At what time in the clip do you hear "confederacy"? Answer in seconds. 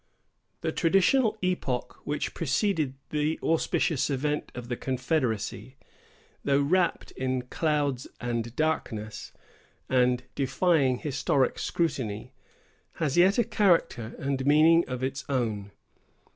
4.75-5.75